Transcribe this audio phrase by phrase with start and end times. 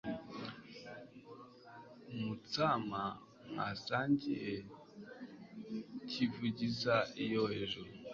[2.13, 3.01] umutsama
[3.49, 4.51] mwasangiye
[6.09, 7.89] kivugiza iyo hejuru